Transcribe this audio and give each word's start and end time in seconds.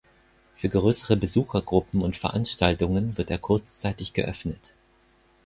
Für 0.55 0.67
größere 0.67 1.15
Besuchergruppen 1.15 2.01
und 2.01 2.17
Veranstaltungen 2.17 3.19
wird 3.19 3.29
er 3.29 3.37
kurzzeitig 3.37 4.13
geöffnet. 4.13 4.73